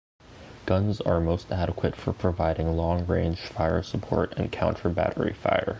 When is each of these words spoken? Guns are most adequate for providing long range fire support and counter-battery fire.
Guns 0.65 0.99
are 0.99 1.19
most 1.19 1.51
adequate 1.51 1.95
for 1.95 2.11
providing 2.11 2.75
long 2.75 3.05
range 3.05 3.39
fire 3.39 3.83
support 3.83 4.33
and 4.35 4.51
counter-battery 4.51 5.33
fire. 5.33 5.69